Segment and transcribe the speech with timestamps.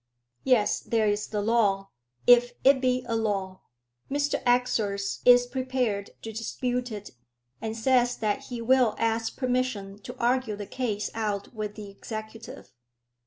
[0.43, 1.91] "Yes, there is the law,
[2.25, 3.61] if it be a law.
[4.09, 7.11] Mr Exors is prepared to dispute it,
[7.61, 12.73] and says that he will ask permission to argue the case out with the executive."